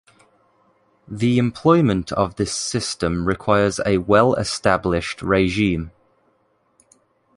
[1.07, 5.91] The employment of this system requires a well established regime.